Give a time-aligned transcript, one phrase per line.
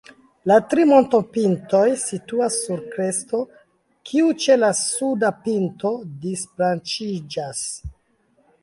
[0.51, 3.43] La tri montopintoj situas sur kresto,
[4.11, 5.95] kiu ĉe la suda pinto
[6.27, 7.63] disbranĉiĝas.